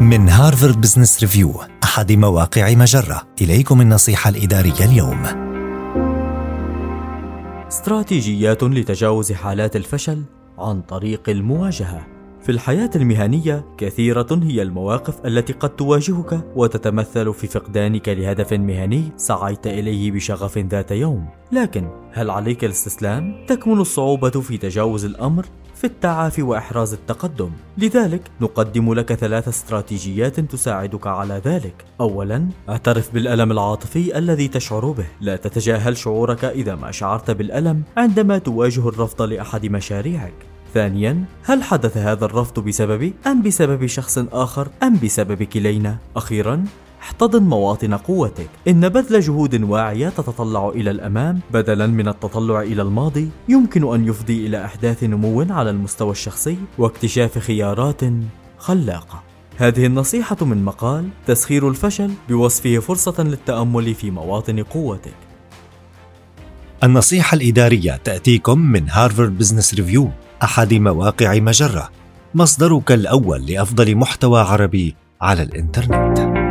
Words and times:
من 0.00 0.28
هارفارد 0.28 0.80
بزنس 0.80 1.20
ريفيو 1.20 1.60
أحد 1.84 2.12
مواقع 2.12 2.74
مجرة. 2.74 3.22
إليكم 3.40 3.80
النصيحة 3.80 4.30
الإدارية 4.30 4.84
اليوم. 4.84 5.22
استراتيجيات 7.68 8.62
لتجاوز 8.62 9.32
حالات 9.32 9.76
الفشل 9.76 10.22
عن 10.58 10.82
طريق 10.82 11.28
المواجهة. 11.28 12.15
في 12.46 12.52
الحياة 12.52 12.90
المهنية 12.96 13.64
كثيرة 13.78 14.26
هي 14.42 14.62
المواقف 14.62 15.26
التي 15.26 15.52
قد 15.52 15.76
تواجهك 15.76 16.40
وتتمثل 16.56 17.34
في 17.34 17.46
فقدانك 17.46 18.08
لهدف 18.08 18.52
مهني 18.52 19.12
سعيت 19.16 19.66
إليه 19.66 20.12
بشغف 20.12 20.58
ذات 20.58 20.90
يوم، 20.90 21.28
لكن 21.52 21.88
هل 22.12 22.30
عليك 22.30 22.64
الاستسلام؟ 22.64 23.46
تكمن 23.48 23.80
الصعوبة 23.80 24.30
في 24.30 24.58
تجاوز 24.58 25.04
الأمر 25.04 25.46
في 25.74 25.84
التعافي 25.84 26.42
وإحراز 26.42 26.92
التقدم. 26.92 27.50
لذلك 27.78 28.22
نقدم 28.40 28.94
لك 28.94 29.12
ثلاث 29.14 29.48
استراتيجيات 29.48 30.40
تساعدك 30.40 31.06
على 31.06 31.42
ذلك. 31.44 31.84
أولا 32.00 32.48
اعترف 32.68 33.14
بالألم 33.14 33.52
العاطفي 33.52 34.18
الذي 34.18 34.48
تشعر 34.48 34.90
به. 34.90 35.06
لا 35.20 35.36
تتجاهل 35.36 35.96
شعورك 35.96 36.44
إذا 36.44 36.74
ما 36.74 36.90
شعرت 36.90 37.30
بالألم 37.30 37.82
عندما 37.96 38.38
تواجه 38.38 38.88
الرفض 38.88 39.22
لأحد 39.22 39.66
مشاريعك. 39.66 40.55
ثانيا 40.76 41.24
هل 41.42 41.62
حدث 41.62 41.96
هذا 41.96 42.24
الرفض 42.24 42.64
بسببي 42.64 43.14
أم 43.26 43.42
بسبب 43.42 43.86
شخص 43.86 44.18
آخر 44.32 44.68
أم 44.82 44.98
بسبب 45.04 45.42
كلينا؟ 45.42 45.96
أخيرا 46.16 46.64
احتضن 47.02 47.42
مواطن 47.42 47.94
قوتك. 47.94 48.48
إن 48.68 48.88
بذل 48.88 49.20
جهود 49.20 49.62
واعية 49.62 50.08
تتطلع 50.08 50.68
إلى 50.68 50.90
الأمام. 50.90 51.40
بدلا 51.50 51.86
من 51.86 52.08
التطلع 52.08 52.62
إلى 52.62 52.82
الماضي 52.82 53.28
يمكن 53.48 53.94
أن 53.94 54.08
يفضي 54.08 54.46
إلى 54.46 54.64
أحداث 54.64 55.04
نمو 55.04 55.46
على 55.50 55.70
المستوى 55.70 56.10
الشخصي 56.10 56.56
واكتشاف 56.78 57.38
خيارات 57.38 58.00
خلاقة. 58.58 59.22
هذه 59.56 59.86
النصيحة 59.86 60.36
من 60.40 60.64
مقال 60.64 61.08
تسخير 61.26 61.68
الفشل 61.68 62.10
بوصفه 62.28 62.78
فرصة 62.78 63.22
للتأمل 63.22 63.94
في 63.94 64.10
مواطن 64.10 64.62
قوتك. 64.62 65.14
النصيحة 66.84 67.34
الإدارية 67.34 68.00
تأتيكم 68.04 68.58
من 68.58 68.90
هارفارد 68.90 69.38
بزنس 69.38 69.74
ريفيو 69.74 70.10
أحد 70.42 70.74
مواقع 70.74 71.38
مجرة 71.38 71.90
مصدرك 72.34 72.92
الأول 72.92 73.46
لأفضل 73.46 73.96
محتوى 73.96 74.40
عربي 74.40 74.96
على 75.20 75.42
الإنترنت. 75.42 76.45